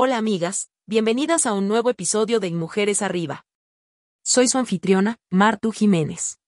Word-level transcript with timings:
Hola 0.00 0.16
amigas, 0.16 0.70
bienvenidas 0.86 1.44
a 1.44 1.54
un 1.54 1.66
nuevo 1.66 1.90
episodio 1.90 2.38
de 2.38 2.52
Mujeres 2.52 3.02
Arriba. 3.02 3.44
Soy 4.22 4.46
su 4.46 4.56
anfitriona, 4.56 5.16
Martu 5.28 5.72
Jiménez. 5.72 6.38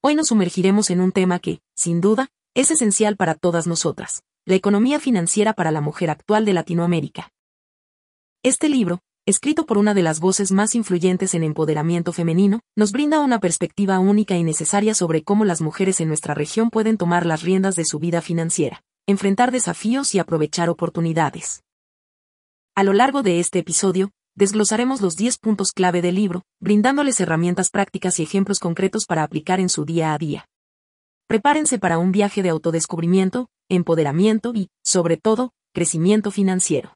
Hoy 0.00 0.16
nos 0.16 0.26
sumergiremos 0.26 0.90
en 0.90 1.00
un 1.00 1.12
tema 1.12 1.38
que, 1.38 1.60
sin 1.76 2.00
duda, 2.00 2.30
es 2.54 2.72
esencial 2.72 3.16
para 3.16 3.36
todas 3.36 3.68
nosotras, 3.68 4.24
la 4.46 4.56
economía 4.56 4.98
financiera 4.98 5.52
para 5.52 5.70
la 5.70 5.80
mujer 5.80 6.10
actual 6.10 6.44
de 6.44 6.54
Latinoamérica. 6.54 7.30
Este 8.42 8.68
libro, 8.68 8.98
escrito 9.26 9.64
por 9.64 9.78
una 9.78 9.94
de 9.94 10.02
las 10.02 10.18
voces 10.18 10.50
más 10.50 10.74
influyentes 10.74 11.34
en 11.34 11.44
empoderamiento 11.44 12.12
femenino, 12.12 12.62
nos 12.74 12.90
brinda 12.90 13.20
una 13.20 13.38
perspectiva 13.38 14.00
única 14.00 14.36
y 14.36 14.42
necesaria 14.42 14.94
sobre 14.94 15.22
cómo 15.22 15.44
las 15.44 15.60
mujeres 15.60 16.00
en 16.00 16.08
nuestra 16.08 16.34
región 16.34 16.68
pueden 16.68 16.96
tomar 16.96 17.26
las 17.26 17.42
riendas 17.42 17.76
de 17.76 17.84
su 17.84 18.00
vida 18.00 18.20
financiera, 18.22 18.82
enfrentar 19.06 19.52
desafíos 19.52 20.16
y 20.16 20.18
aprovechar 20.18 20.68
oportunidades. 20.68 21.62
A 22.74 22.84
lo 22.84 22.92
largo 22.92 23.22
de 23.22 23.40
este 23.40 23.58
episodio, 23.60 24.10
desglosaremos 24.34 25.00
los 25.00 25.16
10 25.16 25.38
puntos 25.38 25.72
clave 25.72 26.02
del 26.02 26.14
libro, 26.14 26.42
brindándoles 26.60 27.20
herramientas 27.20 27.70
prácticas 27.70 28.18
y 28.18 28.22
ejemplos 28.22 28.58
concretos 28.58 29.06
para 29.06 29.22
aplicar 29.22 29.60
en 29.60 29.68
su 29.68 29.84
día 29.84 30.14
a 30.14 30.18
día. 30.18 30.46
Prepárense 31.26 31.78
para 31.78 31.98
un 31.98 32.12
viaje 32.12 32.42
de 32.42 32.48
autodescubrimiento, 32.48 33.48
empoderamiento 33.68 34.52
y, 34.54 34.68
sobre 34.82 35.16
todo, 35.16 35.52
crecimiento 35.72 36.30
financiero. 36.30 36.94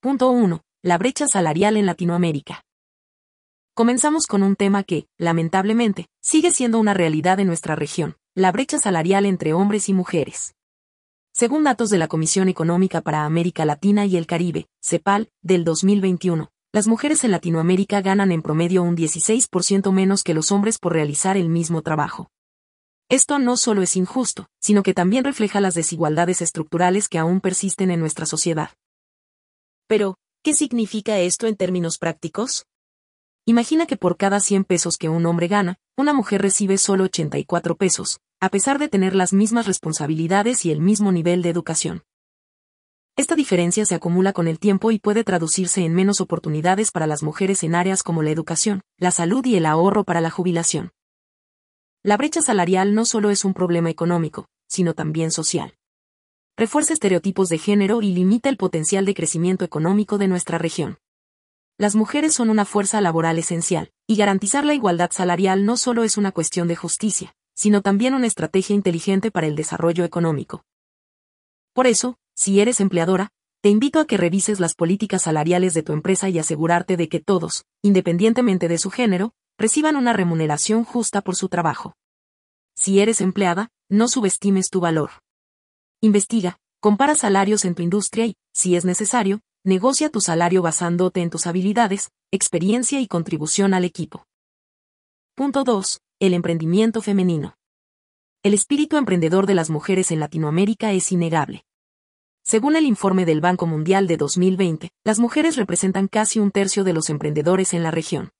Punto 0.00 0.30
1 0.30 0.62
la 0.84 0.98
brecha 0.98 1.26
salarial 1.26 1.78
en 1.78 1.86
Latinoamérica. 1.86 2.62
Comenzamos 3.72 4.26
con 4.26 4.42
un 4.42 4.54
tema 4.54 4.84
que, 4.84 5.06
lamentablemente, 5.16 6.08
sigue 6.20 6.50
siendo 6.50 6.78
una 6.78 6.92
realidad 6.92 7.40
en 7.40 7.46
nuestra 7.46 7.74
región, 7.74 8.16
la 8.34 8.52
brecha 8.52 8.76
salarial 8.76 9.24
entre 9.24 9.54
hombres 9.54 9.88
y 9.88 9.94
mujeres. 9.94 10.54
Según 11.36 11.64
datos 11.64 11.90
de 11.90 11.98
la 11.98 12.06
Comisión 12.06 12.48
Económica 12.48 13.00
para 13.00 13.24
América 13.24 13.64
Latina 13.64 14.06
y 14.06 14.16
el 14.16 14.26
Caribe, 14.26 14.68
CEPAL, 14.80 15.30
del 15.42 15.64
2021, 15.64 16.52
las 16.72 16.86
mujeres 16.86 17.24
en 17.24 17.32
Latinoamérica 17.32 18.00
ganan 18.00 18.30
en 18.30 18.40
promedio 18.40 18.84
un 18.84 18.96
16% 18.96 19.92
menos 19.92 20.22
que 20.22 20.32
los 20.32 20.52
hombres 20.52 20.78
por 20.78 20.92
realizar 20.92 21.36
el 21.36 21.48
mismo 21.48 21.82
trabajo. 21.82 22.30
Esto 23.08 23.40
no 23.40 23.56
solo 23.56 23.82
es 23.82 23.96
injusto, 23.96 24.46
sino 24.60 24.84
que 24.84 24.94
también 24.94 25.24
refleja 25.24 25.60
las 25.60 25.74
desigualdades 25.74 26.40
estructurales 26.40 27.08
que 27.08 27.18
aún 27.18 27.40
persisten 27.40 27.90
en 27.90 27.98
nuestra 27.98 28.26
sociedad. 28.26 28.70
Pero, 29.88 30.14
¿Qué 30.44 30.52
significa 30.52 31.18
esto 31.20 31.46
en 31.46 31.56
términos 31.56 31.96
prácticos? 31.96 32.66
Imagina 33.46 33.86
que 33.86 33.96
por 33.96 34.18
cada 34.18 34.40
100 34.40 34.64
pesos 34.64 34.98
que 34.98 35.08
un 35.08 35.24
hombre 35.24 35.48
gana, 35.48 35.78
una 35.96 36.12
mujer 36.12 36.42
recibe 36.42 36.76
solo 36.76 37.04
84 37.04 37.76
pesos, 37.76 38.20
a 38.40 38.48
pesar 38.48 38.78
de 38.78 38.88
tener 38.88 39.14
las 39.14 39.32
mismas 39.32 39.66
responsabilidades 39.66 40.64
y 40.64 40.70
el 40.70 40.80
mismo 40.80 41.12
nivel 41.12 41.42
de 41.42 41.50
educación. 41.50 42.02
Esta 43.16 43.34
diferencia 43.36 43.84
se 43.84 43.94
acumula 43.94 44.32
con 44.32 44.48
el 44.48 44.58
tiempo 44.58 44.90
y 44.90 44.98
puede 44.98 45.24
traducirse 45.24 45.84
en 45.84 45.94
menos 45.94 46.20
oportunidades 46.20 46.90
para 46.90 47.06
las 47.06 47.22
mujeres 47.22 47.62
en 47.62 47.74
áreas 47.74 48.02
como 48.02 48.22
la 48.22 48.30
educación, 48.30 48.82
la 48.98 49.10
salud 49.10 49.44
y 49.46 49.56
el 49.56 49.66
ahorro 49.66 50.04
para 50.04 50.20
la 50.20 50.30
jubilación. 50.30 50.90
La 52.02 52.16
brecha 52.16 52.42
salarial 52.42 52.94
no 52.94 53.04
solo 53.04 53.30
es 53.30 53.44
un 53.44 53.54
problema 53.54 53.90
económico, 53.90 54.48
sino 54.66 54.94
también 54.94 55.30
social 55.30 55.74
refuerza 56.56 56.92
estereotipos 56.92 57.48
de 57.48 57.58
género 57.58 58.00
y 58.00 58.12
limita 58.14 58.48
el 58.48 58.56
potencial 58.56 59.04
de 59.04 59.14
crecimiento 59.14 59.64
económico 59.64 60.18
de 60.18 60.28
nuestra 60.28 60.58
región. 60.58 60.98
Las 61.78 61.96
mujeres 61.96 62.34
son 62.34 62.50
una 62.50 62.64
fuerza 62.64 63.00
laboral 63.00 63.38
esencial, 63.38 63.90
y 64.06 64.16
garantizar 64.16 64.64
la 64.64 64.74
igualdad 64.74 65.10
salarial 65.10 65.66
no 65.66 65.76
solo 65.76 66.04
es 66.04 66.16
una 66.16 66.30
cuestión 66.30 66.68
de 66.68 66.76
justicia, 66.76 67.34
sino 67.54 67.82
también 67.82 68.14
una 68.14 68.26
estrategia 68.26 68.74
inteligente 68.74 69.30
para 69.30 69.46
el 69.46 69.56
desarrollo 69.56 70.04
económico. 70.04 70.64
Por 71.72 71.86
eso, 71.86 72.18
si 72.34 72.60
eres 72.60 72.80
empleadora, 72.80 73.30
te 73.62 73.70
invito 73.70 73.98
a 73.98 74.06
que 74.06 74.18
revises 74.18 74.60
las 74.60 74.74
políticas 74.74 75.22
salariales 75.22 75.72
de 75.72 75.82
tu 75.82 75.92
empresa 75.92 76.28
y 76.28 76.38
asegurarte 76.38 76.96
de 76.96 77.08
que 77.08 77.20
todos, 77.20 77.64
independientemente 77.82 78.68
de 78.68 78.76
su 78.76 78.90
género, 78.90 79.32
reciban 79.56 79.96
una 79.96 80.12
remuneración 80.12 80.84
justa 80.84 81.22
por 81.22 81.34
su 81.34 81.48
trabajo. 81.48 81.94
Si 82.76 83.00
eres 83.00 83.20
empleada, 83.20 83.70
no 83.88 84.08
subestimes 84.08 84.68
tu 84.68 84.80
valor. 84.80 85.10
Investiga, 86.02 86.58
compara 86.80 87.14
salarios 87.14 87.64
en 87.64 87.74
tu 87.74 87.82
industria 87.82 88.26
y, 88.26 88.36
si 88.52 88.76
es 88.76 88.84
necesario, 88.84 89.40
negocia 89.64 90.10
tu 90.10 90.20
salario 90.20 90.60
basándote 90.60 91.22
en 91.22 91.30
tus 91.30 91.46
habilidades, 91.46 92.10
experiencia 92.30 93.00
y 93.00 93.06
contribución 93.06 93.72
al 93.72 93.84
equipo. 93.84 94.26
Punto 95.34 95.64
2. 95.64 96.03
El 96.20 96.32
emprendimiento 96.32 97.02
femenino. 97.02 97.56
El 98.44 98.54
espíritu 98.54 98.96
emprendedor 98.98 99.46
de 99.46 99.54
las 99.54 99.68
mujeres 99.68 100.12
en 100.12 100.20
Latinoamérica 100.20 100.92
es 100.92 101.10
innegable. 101.10 101.66
Según 102.44 102.76
el 102.76 102.84
informe 102.84 103.24
del 103.24 103.40
Banco 103.40 103.66
Mundial 103.66 104.06
de 104.06 104.16
2020, 104.16 104.90
las 105.02 105.18
mujeres 105.18 105.56
representan 105.56 106.06
casi 106.06 106.38
un 106.38 106.52
tercio 106.52 106.84
de 106.84 106.92
los 106.92 107.10
emprendedores 107.10 107.74
en 107.74 107.82
la 107.82 107.90
región. 107.90 108.30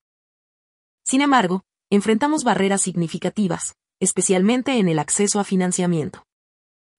Sin 1.03 1.21
embargo, 1.21 1.65
enfrentamos 1.91 2.45
barreras 2.45 2.81
significativas, 2.81 3.75
especialmente 3.99 4.79
en 4.79 4.89
el 4.89 5.01
acceso 5.01 5.41
a 5.41 5.45
financiamiento. 5.45 6.25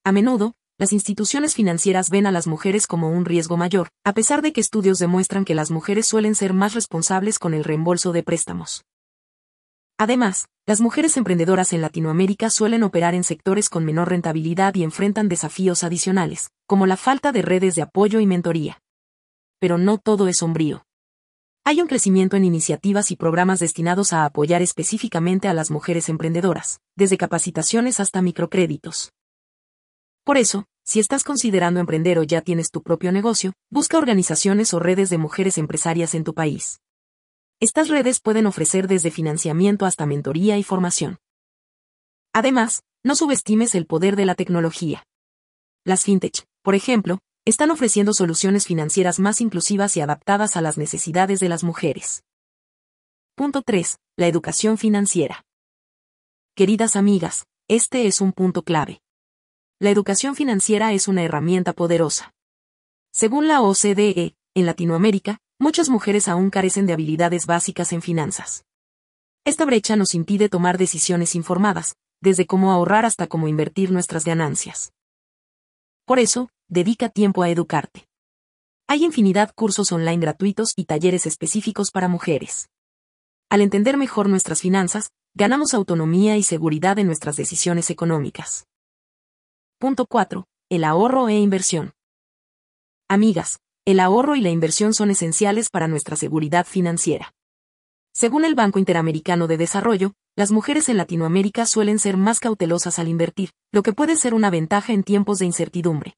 A 0.04 0.12
menudo, 0.12 0.56
las 0.78 0.92
instituciones 0.92 1.56
financieras 1.56 2.10
ven 2.10 2.28
a 2.28 2.32
las 2.32 2.48
mujeres 2.48 2.86
como 2.86 3.10
un 3.10 3.24
riesgo 3.24 3.56
mayor, 3.56 3.88
a 4.04 4.14
pesar 4.14 4.42
de 4.42 4.52
que 4.52 4.60
estudios 4.60 5.00
demuestran 5.00 5.46
que 5.46 5.56
las 5.56 5.72
mujeres 5.72 6.06
suelen 6.06 6.36
ser 6.36 6.54
más 6.54 6.74
responsables 6.74 7.40
con 7.40 7.54
el 7.54 7.64
reembolso 7.64 8.12
de 8.12 8.24
préstamos. 8.24 8.84
Además, 9.98 10.48
las 10.66 10.82
mujeres 10.82 11.16
emprendedoras 11.16 11.72
en 11.72 11.82
Latinoamérica 11.82 12.50
suelen 12.50 12.84
operar 12.84 13.14
en 13.14 13.24
sectores 13.24 13.70
con 13.70 13.86
menor 13.86 14.10
rentabilidad 14.10 14.76
y 14.76 14.84
enfrentan 14.84 15.30
desafíos 15.30 15.84
adicionales, 15.84 16.50
como 16.68 16.86
la 16.86 16.98
falta 16.98 17.32
de 17.32 17.42
redes 17.42 17.76
de 17.76 17.84
apoyo 17.84 18.20
y 18.20 18.26
mentoría. 18.26 18.82
Pero 19.60 19.78
no 19.78 19.98
todo 19.98 20.28
es 20.28 20.38
sombrío. 20.38 20.86
Hay 21.64 21.82
un 21.82 21.88
crecimiento 21.88 22.36
en 22.36 22.46
iniciativas 22.46 23.10
y 23.10 23.16
programas 23.16 23.60
destinados 23.60 24.12
a 24.12 24.26
apoyar 24.26 24.62
específicamente 24.62 25.48
a 25.48 25.54
las 25.54 25.72
mujeres 25.72 26.10
emprendedoras, 26.10 26.80
desde 26.96 27.18
capacitaciones 27.18 28.00
hasta 28.00 28.22
microcréditos. 28.22 29.14
Por 30.24 30.38
eso, 30.38 30.66
si 30.84 31.00
estás 31.00 31.24
considerando 31.24 31.80
emprender 31.80 32.20
o 32.20 32.24
ya 32.24 32.42
tienes 32.42 32.70
tu 32.70 32.84
propio 32.84 33.12
negocio, 33.12 33.54
busca 33.72 33.98
organizaciones 33.98 34.74
o 34.74 34.80
redes 34.80 35.10
de 35.10 35.18
mujeres 35.18 35.58
empresarias 35.58 36.14
en 36.16 36.24
tu 36.24 36.34
país. 36.34 36.82
Estas 37.60 37.90
redes 37.90 38.20
pueden 38.20 38.46
ofrecer 38.46 38.88
desde 38.88 39.12
financiamiento 39.12 39.86
hasta 39.86 40.06
mentoría 40.06 40.58
y 40.58 40.64
formación. 40.64 41.18
Además, 42.34 42.84
no 43.04 43.16
subestimes 43.16 43.76
el 43.76 43.86
poder 43.86 44.16
de 44.16 44.26
la 44.26 44.36
tecnología. 44.36 45.06
Las 45.84 46.04
fintech, 46.04 46.46
por 46.62 46.76
ejemplo, 46.76 47.20
están 47.46 47.72
ofreciendo 47.72 48.14
soluciones 48.14 48.66
financieras 48.66 49.20
más 49.20 49.40
inclusivas 49.40 49.96
y 49.98 50.02
adaptadas 50.02 50.58
a 50.58 50.62
las 50.62 50.78
necesidades 50.78 51.40
de 51.40 51.50
las 51.50 51.64
mujeres. 51.64 52.24
Punto 53.36 53.62
3. 53.62 53.98
La 54.18 54.28
educación 54.28 54.78
financiera. 54.78 55.46
Queridas 56.56 56.96
amigas, 56.96 57.46
este 57.68 58.08
es 58.08 58.22
un 58.22 58.32
punto 58.32 58.64
clave 58.64 59.02
la 59.80 59.90
educación 59.90 60.36
financiera 60.36 60.94
es 60.94 61.08
una 61.08 61.24
herramienta 61.24 61.74
poderosa. 61.74 62.34
Según 63.12 63.48
la 63.48 63.62
OCDE, 63.62 64.36
en 64.56 64.66
Latinoamérica, 64.66 65.40
muchas 65.60 65.90
mujeres 65.90 66.28
aún 66.28 66.50
carecen 66.50 66.86
de 66.86 66.94
habilidades 66.94 67.46
básicas 67.46 67.94
en 67.94 68.02
finanzas. 68.02 68.66
Esta 69.46 69.66
brecha 69.66 69.96
nos 69.96 70.16
impide 70.16 70.50
tomar 70.50 70.78
decisiones 70.78 71.36
informadas, 71.36 71.96
desde 72.22 72.48
cómo 72.48 72.72
ahorrar 72.72 73.06
hasta 73.06 73.28
cómo 73.28 73.48
invertir 73.48 73.92
nuestras 73.92 74.26
ganancias. 74.26 74.92
Por 76.06 76.20
eso, 76.20 76.50
dedica 76.68 77.10
tiempo 77.10 77.44
a 77.44 77.50
educarte. 77.50 78.08
Hay 78.88 79.04
infinidad 79.04 79.54
cursos 79.56 79.92
online 79.92 80.22
gratuitos 80.22 80.74
y 80.76 80.86
talleres 80.86 81.26
específicos 81.26 81.92
para 81.92 82.08
mujeres. 82.08 82.70
Al 83.50 83.62
entender 83.62 83.98
mejor 83.98 84.30
nuestras 84.30 84.62
finanzas, 84.62 85.12
ganamos 85.34 85.74
autonomía 85.74 86.38
y 86.38 86.44
seguridad 86.44 86.98
en 87.00 87.08
nuestras 87.08 87.36
decisiones 87.36 87.90
económicas. 87.90 88.68
Punto 89.80 90.06
4. 90.06 90.46
El 90.70 90.84
ahorro 90.84 91.30
e 91.30 91.38
inversión. 91.38 91.94
Amigas, 93.08 93.60
el 93.86 94.00
ahorro 94.00 94.36
y 94.36 94.42
la 94.42 94.50
inversión 94.50 94.94
son 94.94 95.12
esenciales 95.12 95.70
para 95.70 95.88
nuestra 95.88 96.16
seguridad 96.16 96.66
financiera. 96.66 97.34
Según 98.14 98.44
el 98.44 98.56
Banco 98.56 98.80
Interamericano 98.80 99.48
de 99.48 99.58
Desarrollo, 99.58 100.14
las 100.36 100.52
mujeres 100.52 100.90
en 100.90 100.98
Latinoamérica 100.98 101.66
suelen 101.66 102.00
ser 102.00 102.18
más 102.18 102.40
cautelosas 102.40 102.98
al 102.98 103.08
invertir, 103.08 103.52
lo 103.72 103.84
que 103.84 103.94
puede 103.94 104.16
ser 104.16 104.34
una 104.34 104.50
ventaja 104.50 104.92
en 104.94 105.04
tiempos 105.04 105.40
de 105.40 105.46
incertidumbre. 105.46 106.18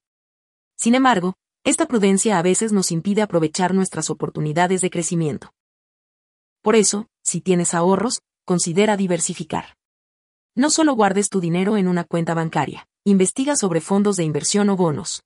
Sin 0.75 0.95
embargo, 0.95 1.35
esta 1.63 1.87
prudencia 1.87 2.39
a 2.39 2.41
veces 2.41 2.71
nos 2.71 2.91
impide 2.91 3.21
aprovechar 3.21 3.73
nuestras 3.73 4.09
oportunidades 4.09 4.81
de 4.81 4.89
crecimiento. 4.89 5.51
Por 6.61 6.75
eso, 6.75 7.07
si 7.23 7.41
tienes 7.41 7.73
ahorros, 7.73 8.21
considera 8.45 8.95
diversificar. 8.95 9.75
No 10.55 10.69
solo 10.69 10.93
guardes 10.93 11.29
tu 11.29 11.39
dinero 11.41 11.77
en 11.77 11.87
una 11.87 12.03
cuenta 12.03 12.33
bancaria 12.33 12.87
investiga 13.09 13.55
sobre 13.55 13.79
fondos 13.79 14.17
de 14.17 14.25
inversión 14.25 14.69
o 14.69 14.75
bonos. 14.75 15.23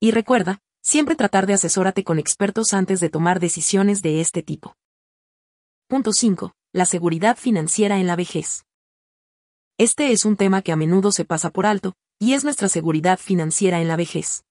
Y 0.00 0.10
recuerda, 0.10 0.60
siempre 0.84 1.16
tratar 1.16 1.46
de 1.46 1.54
asesórate 1.54 2.04
con 2.04 2.18
expertos 2.18 2.74
antes 2.74 3.00
de 3.00 3.08
tomar 3.08 3.40
decisiones 3.40 4.02
de 4.02 4.20
este 4.20 4.42
tipo. 4.42 4.76
Punto 5.88 6.12
5. 6.12 6.52
La 6.72 6.84
seguridad 6.84 7.36
financiera 7.36 7.98
en 7.98 8.06
la 8.06 8.16
vejez. 8.16 8.66
Este 9.78 10.12
es 10.12 10.24
un 10.24 10.36
tema 10.36 10.60
que 10.60 10.72
a 10.72 10.76
menudo 10.76 11.10
se 11.10 11.24
pasa 11.24 11.50
por 11.50 11.64
alto, 11.66 11.94
y 12.18 12.34
es 12.34 12.44
nuestra 12.44 12.68
seguridad 12.68 13.18
financiera 13.18 13.80
en 13.80 13.88
la 13.88 13.96
vejez. 13.96 14.44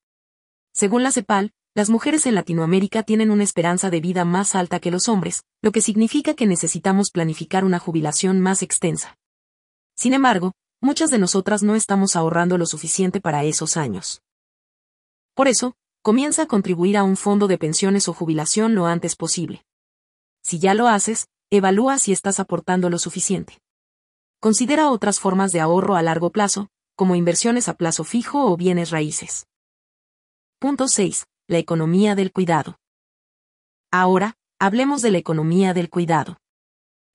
Según 0.74 1.04
la 1.04 1.12
CEPAL, 1.12 1.54
las 1.76 1.90
mujeres 1.90 2.26
en 2.26 2.36
Latinoamérica 2.36 3.04
tienen 3.04 3.30
una 3.30 3.44
esperanza 3.44 3.90
de 3.92 4.02
vida 4.02 4.26
más 4.26 4.56
alta 4.56 4.80
que 4.80 4.92
los 4.92 5.08
hombres, 5.10 5.44
lo 5.62 5.72
que 5.72 5.82
significa 5.82 6.34
que 6.34 6.48
necesitamos 6.48 7.12
planificar 7.12 7.64
una 7.64 7.80
jubilación 7.80 8.40
más 8.40 8.64
extensa. 8.64 9.18
Sin 9.96 10.14
embargo, 10.14 10.54
muchas 10.82 11.12
de 11.12 11.20
nosotras 11.20 11.62
no 11.62 11.76
estamos 11.76 12.16
ahorrando 12.16 12.58
lo 12.58 12.66
suficiente 12.66 13.22
para 13.22 13.44
esos 13.44 13.78
años. 13.78 14.22
Por 15.36 15.48
eso, 15.48 15.76
comienza 16.04 16.44
a 16.44 16.48
contribuir 16.48 16.98
a 16.98 17.04
un 17.04 17.16
fondo 17.16 17.48
de 17.48 17.58
pensiones 17.58 18.10
o 18.10 18.14
jubilación 18.14 18.76
lo 18.76 18.88
antes 18.88 19.16
posible. 19.16 19.66
Si 20.44 20.60
ya 20.60 20.74
lo 20.74 20.90
haces, 20.90 21.30
evalúa 21.50 21.98
si 21.98 22.12
estás 22.12 22.42
aportando 22.42 22.90
lo 22.90 23.00
suficiente. 23.00 23.62
Considera 24.42 24.92
otras 24.92 25.22
formas 25.22 25.54
de 25.54 25.62
ahorro 25.62 25.96
a 25.96 26.02
largo 26.02 26.30
plazo, 26.30 26.68
como 26.98 27.16
inversiones 27.16 27.70
a 27.70 27.76
plazo 27.76 28.04
fijo 28.04 28.52
o 28.52 28.58
bienes 28.58 28.92
raíces. 28.92 29.48
Punto 30.60 30.90
6. 30.90 31.26
La 31.48 31.58
economía 31.58 32.16
del 32.16 32.34
cuidado. 32.34 32.78
Ahora, 33.90 34.36
hablemos 34.60 35.02
de 35.02 35.12
la 35.12 35.20
economía 35.20 35.74
del 35.74 35.90
cuidado. 35.90 36.38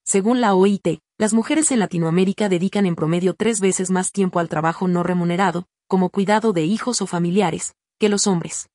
Según 0.02 0.40
la 0.40 0.54
OIT, 0.54 1.00
las 1.18 1.34
mujeres 1.34 1.70
en 1.72 1.80
Latinoamérica 1.80 2.48
dedican 2.48 2.86
en 2.86 2.96
promedio 2.96 3.34
tres 3.34 3.60
veces 3.60 3.90
más 3.90 4.12
tiempo 4.12 4.38
al 4.38 4.48
trabajo 4.48 4.88
no 4.88 5.02
remunerado, 5.02 5.66
como 5.86 6.08
cuidado 6.08 6.54
de 6.54 6.64
hijos 6.64 7.02
o 7.02 7.06
familiares, 7.06 7.74
que 7.98 8.08
los 8.08 8.26
hombres. 8.26 8.70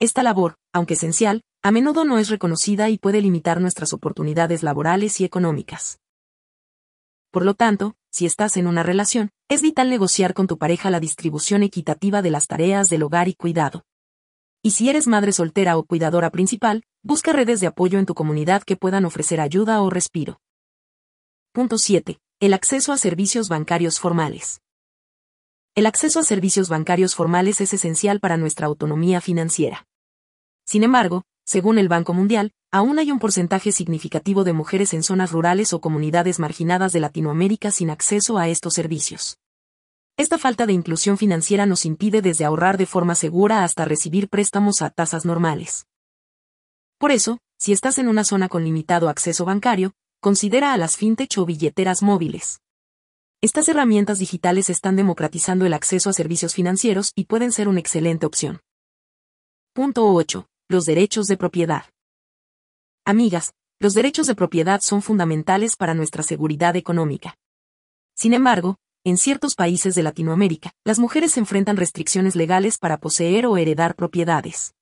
Esta 0.00 0.22
labor, 0.22 0.54
aunque 0.72 0.94
esencial, 0.94 1.42
a 1.60 1.72
menudo 1.72 2.04
no 2.04 2.18
es 2.18 2.28
reconocida 2.28 2.88
y 2.88 2.98
puede 2.98 3.20
limitar 3.20 3.60
nuestras 3.60 3.92
oportunidades 3.92 4.62
laborales 4.62 5.20
y 5.20 5.24
económicas. 5.24 5.98
Por 7.32 7.44
lo 7.44 7.54
tanto, 7.54 7.96
si 8.08 8.24
estás 8.24 8.56
en 8.56 8.68
una 8.68 8.84
relación, 8.84 9.30
es 9.48 9.60
vital 9.60 9.90
negociar 9.90 10.34
con 10.34 10.46
tu 10.46 10.56
pareja 10.56 10.90
la 10.90 11.00
distribución 11.00 11.64
equitativa 11.64 12.22
de 12.22 12.30
las 12.30 12.46
tareas 12.46 12.90
del 12.90 13.02
hogar 13.02 13.26
y 13.26 13.34
cuidado. 13.34 13.82
Y 14.62 14.70
si 14.70 14.88
eres 14.88 15.08
madre 15.08 15.32
soltera 15.32 15.76
o 15.76 15.82
cuidadora 15.82 16.30
principal, 16.30 16.84
busca 17.02 17.32
redes 17.32 17.58
de 17.58 17.66
apoyo 17.66 17.98
en 17.98 18.06
tu 18.06 18.14
comunidad 18.14 18.62
que 18.62 18.76
puedan 18.76 19.04
ofrecer 19.04 19.40
ayuda 19.40 19.82
o 19.82 19.90
respiro. 19.90 20.40
Punto 21.50 21.76
7. 21.76 22.20
El 22.38 22.54
acceso 22.54 22.92
a 22.92 22.98
servicios 22.98 23.48
bancarios 23.48 23.98
formales. 23.98 24.60
El 25.74 25.86
acceso 25.86 26.20
a 26.20 26.22
servicios 26.22 26.68
bancarios 26.68 27.16
formales 27.16 27.60
es 27.60 27.72
esencial 27.72 28.20
para 28.20 28.36
nuestra 28.36 28.66
autonomía 28.66 29.20
financiera. 29.20 29.87
Sin 30.68 30.82
embargo, 30.82 31.24
según 31.46 31.78
el 31.78 31.88
Banco 31.88 32.12
Mundial, 32.12 32.52
aún 32.70 32.98
hay 32.98 33.10
un 33.10 33.18
porcentaje 33.18 33.72
significativo 33.72 34.44
de 34.44 34.52
mujeres 34.52 34.92
en 34.92 35.02
zonas 35.02 35.32
rurales 35.32 35.72
o 35.72 35.80
comunidades 35.80 36.38
marginadas 36.38 36.92
de 36.92 37.00
Latinoamérica 37.00 37.70
sin 37.70 37.88
acceso 37.88 38.36
a 38.36 38.48
estos 38.48 38.74
servicios. 38.74 39.38
Esta 40.18 40.36
falta 40.36 40.66
de 40.66 40.74
inclusión 40.74 41.16
financiera 41.16 41.64
nos 41.64 41.86
impide 41.86 42.20
desde 42.20 42.44
ahorrar 42.44 42.76
de 42.76 42.84
forma 42.84 43.14
segura 43.14 43.64
hasta 43.64 43.86
recibir 43.86 44.28
préstamos 44.28 44.82
a 44.82 44.90
tasas 44.90 45.24
normales. 45.24 45.86
Por 46.98 47.12
eso, 47.12 47.38
si 47.56 47.72
estás 47.72 47.96
en 47.96 48.06
una 48.06 48.24
zona 48.24 48.50
con 48.50 48.62
limitado 48.62 49.08
acceso 49.08 49.46
bancario, 49.46 49.94
considera 50.20 50.74
a 50.74 50.76
las 50.76 50.98
fintech 50.98 51.38
o 51.38 51.46
billeteras 51.46 52.02
móviles. 52.02 52.60
Estas 53.40 53.70
herramientas 53.70 54.18
digitales 54.18 54.68
están 54.68 54.96
democratizando 54.96 55.64
el 55.64 55.72
acceso 55.72 56.10
a 56.10 56.12
servicios 56.12 56.52
financieros 56.52 57.12
y 57.14 57.24
pueden 57.24 57.52
ser 57.52 57.68
una 57.68 57.80
excelente 57.80 58.26
opción. 58.26 58.60
Punto 59.72 60.12
8 60.12 60.46
los 60.70 60.84
derechos 60.84 61.28
de 61.28 61.38
propiedad. 61.38 61.84
Amigas, 63.06 63.54
los 63.80 63.94
derechos 63.94 64.26
de 64.26 64.34
propiedad 64.34 64.82
son 64.82 65.00
fundamentales 65.00 65.76
para 65.76 65.94
nuestra 65.94 66.22
seguridad 66.22 66.76
económica. 66.76 67.38
Sin 68.14 68.34
embargo, 68.34 68.76
en 69.02 69.16
ciertos 69.16 69.54
países 69.54 69.94
de 69.94 70.02
Latinoamérica, 70.02 70.72
las 70.84 70.98
mujeres 70.98 71.38
enfrentan 71.38 71.78
restricciones 71.78 72.36
legales 72.36 72.76
para 72.76 72.98
poseer 72.98 73.46
o 73.46 73.56
heredar 73.56 73.94
propiedades. 73.94 74.74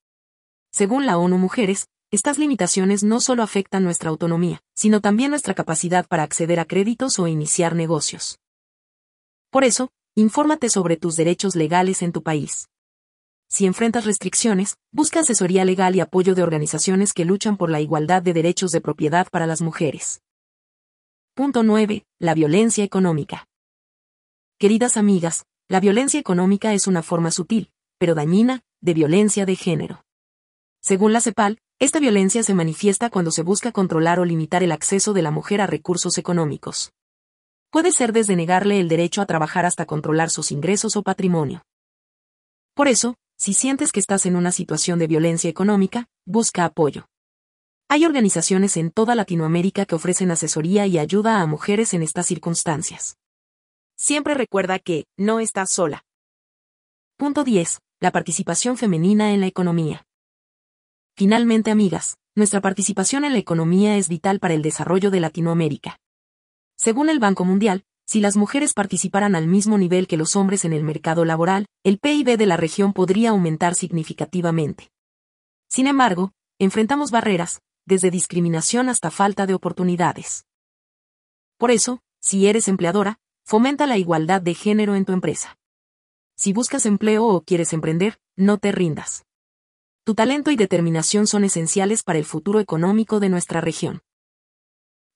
Según 0.72 1.06
la 1.06 1.18
ONU 1.18 1.38
Mujeres, 1.38 1.86
estas 2.10 2.36
limitaciones 2.36 3.04
no 3.04 3.20
solo 3.20 3.44
afectan 3.44 3.84
nuestra 3.84 4.10
autonomía, 4.10 4.60
sino 4.74 5.00
también 5.00 5.30
nuestra 5.30 5.54
capacidad 5.54 6.04
para 6.08 6.24
acceder 6.24 6.58
a 6.58 6.64
créditos 6.64 7.20
o 7.20 7.28
iniciar 7.28 7.76
negocios. 7.76 8.40
Por 9.50 9.62
eso, 9.62 9.90
infórmate 10.16 10.68
sobre 10.68 10.96
tus 10.96 11.14
derechos 11.14 11.54
legales 11.54 12.02
en 12.02 12.10
tu 12.10 12.24
país. 12.24 12.68
Si 13.48 13.64
enfrentas 13.64 14.04
restricciones, 14.04 14.76
busca 14.92 15.20
asesoría 15.20 15.64
legal 15.64 15.94
y 15.94 16.00
apoyo 16.00 16.34
de 16.34 16.42
organizaciones 16.42 17.12
que 17.12 17.24
luchan 17.24 17.56
por 17.56 17.70
la 17.70 17.80
igualdad 17.80 18.22
de 18.22 18.32
derechos 18.32 18.72
de 18.72 18.80
propiedad 18.80 19.28
para 19.30 19.46
las 19.46 19.62
mujeres. 19.62 20.20
Punto 21.34 21.62
9. 21.62 22.04
La 22.18 22.34
violencia 22.34 22.82
económica. 22.82 23.46
Queridas 24.58 24.96
amigas, 24.96 25.44
la 25.68 25.80
violencia 25.80 26.18
económica 26.18 26.72
es 26.72 26.86
una 26.86 27.02
forma 27.02 27.30
sutil, 27.30 27.70
pero 27.98 28.14
dañina, 28.14 28.62
de 28.80 28.94
violencia 28.94 29.46
de 29.46 29.56
género. 29.56 30.04
Según 30.82 31.12
la 31.12 31.20
CEPAL, 31.20 31.58
esta 31.78 32.00
violencia 32.00 32.42
se 32.42 32.54
manifiesta 32.54 33.10
cuando 33.10 33.30
se 33.30 33.42
busca 33.42 33.70
controlar 33.70 34.18
o 34.18 34.24
limitar 34.24 34.62
el 34.62 34.72
acceso 34.72 35.12
de 35.12 35.22
la 35.22 35.30
mujer 35.30 35.60
a 35.60 35.66
recursos 35.66 36.16
económicos. 36.16 36.92
Puede 37.70 37.92
ser 37.92 38.12
desde 38.12 38.36
negarle 38.36 38.80
el 38.80 38.88
derecho 38.88 39.20
a 39.20 39.26
trabajar 39.26 39.66
hasta 39.66 39.84
controlar 39.84 40.30
sus 40.30 40.52
ingresos 40.52 40.96
o 40.96 41.02
patrimonio. 41.02 41.62
Por 42.74 42.88
eso, 42.88 43.16
si 43.36 43.52
sientes 43.52 43.92
que 43.92 44.00
estás 44.00 44.26
en 44.26 44.34
una 44.34 44.50
situación 44.50 44.98
de 44.98 45.06
violencia 45.06 45.50
económica, 45.50 46.08
busca 46.24 46.64
apoyo. 46.64 47.08
Hay 47.88 48.04
organizaciones 48.04 48.76
en 48.76 48.90
toda 48.90 49.14
Latinoamérica 49.14 49.86
que 49.86 49.94
ofrecen 49.94 50.30
asesoría 50.30 50.86
y 50.86 50.98
ayuda 50.98 51.40
a 51.40 51.46
mujeres 51.46 51.94
en 51.94 52.02
estas 52.02 52.26
circunstancias. 52.26 53.18
Siempre 53.96 54.34
recuerda 54.34 54.78
que, 54.78 55.06
no 55.16 55.38
estás 55.38 55.70
sola. 55.70 56.04
Punto 57.16 57.44
10. 57.44 57.80
La 58.00 58.10
participación 58.10 58.76
femenina 58.76 59.32
en 59.32 59.40
la 59.40 59.46
economía. 59.46 60.06
Finalmente, 61.14 61.70
amigas, 61.70 62.18
nuestra 62.34 62.60
participación 62.60 63.24
en 63.24 63.32
la 63.32 63.38
economía 63.38 63.96
es 63.96 64.08
vital 64.08 64.40
para 64.40 64.54
el 64.54 64.62
desarrollo 64.62 65.10
de 65.10 65.20
Latinoamérica. 65.20 65.98
Según 66.76 67.08
el 67.08 67.18
Banco 67.18 67.44
Mundial, 67.44 67.84
si 68.06 68.20
las 68.20 68.36
mujeres 68.36 68.72
participaran 68.72 69.34
al 69.34 69.48
mismo 69.48 69.78
nivel 69.78 70.06
que 70.06 70.16
los 70.16 70.36
hombres 70.36 70.64
en 70.64 70.72
el 70.72 70.84
mercado 70.84 71.24
laboral, 71.24 71.66
el 71.84 71.98
PIB 71.98 72.38
de 72.38 72.46
la 72.46 72.56
región 72.56 72.92
podría 72.92 73.30
aumentar 73.30 73.74
significativamente. 73.74 74.90
Sin 75.68 75.88
embargo, 75.88 76.32
enfrentamos 76.60 77.10
barreras, 77.10 77.60
desde 77.84 78.10
discriminación 78.10 78.88
hasta 78.88 79.10
falta 79.10 79.46
de 79.46 79.54
oportunidades. 79.54 80.46
Por 81.58 81.70
eso, 81.70 82.00
si 82.20 82.46
eres 82.46 82.68
empleadora, 82.68 83.18
fomenta 83.44 83.86
la 83.86 83.98
igualdad 83.98 84.40
de 84.40 84.54
género 84.54 84.94
en 84.94 85.04
tu 85.04 85.12
empresa. 85.12 85.58
Si 86.36 86.52
buscas 86.52 86.86
empleo 86.86 87.26
o 87.26 87.42
quieres 87.42 87.72
emprender, 87.72 88.18
no 88.36 88.58
te 88.58 88.70
rindas. 88.70 89.24
Tu 90.04 90.14
talento 90.14 90.52
y 90.52 90.56
determinación 90.56 91.26
son 91.26 91.42
esenciales 91.44 92.04
para 92.04 92.18
el 92.18 92.24
futuro 92.24 92.60
económico 92.60 93.18
de 93.18 93.30
nuestra 93.30 93.60
región. 93.60 94.02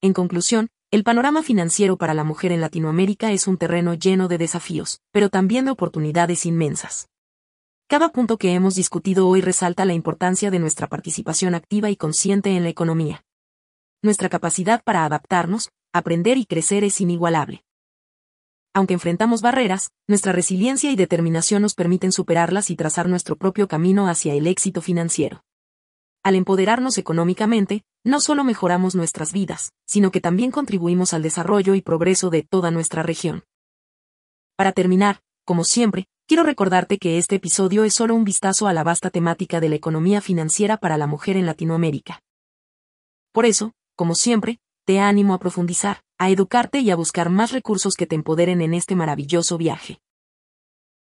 En 0.00 0.12
conclusión, 0.12 0.70
el 0.92 1.04
panorama 1.04 1.44
financiero 1.44 1.96
para 1.96 2.14
la 2.14 2.24
mujer 2.24 2.50
en 2.50 2.60
Latinoamérica 2.60 3.30
es 3.30 3.46
un 3.46 3.56
terreno 3.56 3.94
lleno 3.94 4.26
de 4.26 4.38
desafíos, 4.38 5.00
pero 5.12 5.28
también 5.28 5.64
de 5.64 5.70
oportunidades 5.70 6.46
inmensas. 6.46 7.08
Cada 7.86 8.08
punto 8.08 8.38
que 8.38 8.54
hemos 8.54 8.74
discutido 8.74 9.28
hoy 9.28 9.40
resalta 9.40 9.84
la 9.84 9.94
importancia 9.94 10.50
de 10.50 10.58
nuestra 10.58 10.88
participación 10.88 11.54
activa 11.54 11.90
y 11.90 11.96
consciente 11.96 12.56
en 12.56 12.64
la 12.64 12.70
economía. 12.70 13.24
Nuestra 14.02 14.28
capacidad 14.28 14.82
para 14.82 15.04
adaptarnos, 15.04 15.70
aprender 15.92 16.38
y 16.38 16.44
crecer 16.44 16.82
es 16.82 17.00
inigualable. 17.00 17.62
Aunque 18.74 18.94
enfrentamos 18.94 19.42
barreras, 19.42 19.90
nuestra 20.08 20.32
resiliencia 20.32 20.90
y 20.90 20.96
determinación 20.96 21.62
nos 21.62 21.74
permiten 21.74 22.10
superarlas 22.10 22.68
y 22.68 22.76
trazar 22.76 23.08
nuestro 23.08 23.36
propio 23.36 23.68
camino 23.68 24.08
hacia 24.08 24.34
el 24.34 24.48
éxito 24.48 24.82
financiero. 24.82 25.44
Al 26.24 26.34
empoderarnos 26.34 26.98
económicamente, 26.98 27.84
no 28.04 28.20
solo 28.20 28.44
mejoramos 28.44 28.94
nuestras 28.94 29.32
vidas, 29.32 29.72
sino 29.86 30.10
que 30.10 30.20
también 30.20 30.50
contribuimos 30.50 31.12
al 31.12 31.22
desarrollo 31.22 31.74
y 31.74 31.82
progreso 31.82 32.30
de 32.30 32.42
toda 32.42 32.70
nuestra 32.70 33.02
región. 33.02 33.44
Para 34.56 34.72
terminar, 34.72 35.20
como 35.44 35.64
siempre, 35.64 36.06
quiero 36.26 36.42
recordarte 36.42 36.98
que 36.98 37.18
este 37.18 37.36
episodio 37.36 37.84
es 37.84 37.94
solo 37.94 38.14
un 38.14 38.24
vistazo 38.24 38.68
a 38.68 38.72
la 38.72 38.84
vasta 38.84 39.10
temática 39.10 39.60
de 39.60 39.68
la 39.68 39.74
economía 39.74 40.20
financiera 40.20 40.76
para 40.76 40.96
la 40.96 41.06
mujer 41.06 41.36
en 41.36 41.46
Latinoamérica. 41.46 42.22
Por 43.32 43.46
eso, 43.46 43.72
como 43.96 44.14
siempre, 44.14 44.58
te 44.86 44.98
animo 44.98 45.34
a 45.34 45.38
profundizar, 45.38 46.02
a 46.18 46.30
educarte 46.30 46.80
y 46.80 46.90
a 46.90 46.96
buscar 46.96 47.30
más 47.30 47.52
recursos 47.52 47.94
que 47.94 48.06
te 48.06 48.14
empoderen 48.14 48.60
en 48.60 48.74
este 48.74 48.96
maravilloso 48.96 49.58
viaje. 49.58 50.00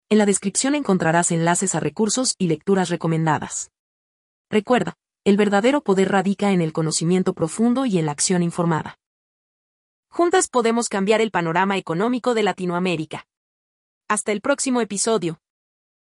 En 0.08 0.18
la 0.18 0.26
descripción 0.26 0.74
encontrarás 0.74 1.32
enlaces 1.32 1.74
a 1.74 1.80
recursos 1.80 2.34
y 2.38 2.46
lecturas 2.46 2.88
recomendadas. 2.88 3.70
Recuerda, 4.50 4.94
el 5.26 5.36
verdadero 5.36 5.80
poder 5.80 6.12
radica 6.12 6.52
en 6.52 6.60
el 6.60 6.72
conocimiento 6.72 7.34
profundo 7.34 7.84
y 7.84 7.98
en 7.98 8.06
la 8.06 8.12
acción 8.12 8.44
informada. 8.44 9.00
Juntas 10.08 10.46
podemos 10.48 10.88
cambiar 10.88 11.20
el 11.20 11.32
panorama 11.32 11.76
económico 11.76 12.32
de 12.32 12.44
Latinoamérica. 12.44 13.26
Hasta 14.06 14.30
el 14.30 14.40
próximo 14.40 14.80
episodio. 14.80 15.40